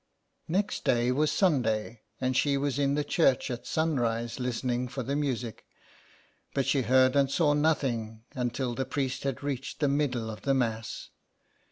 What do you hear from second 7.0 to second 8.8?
and saw nothing until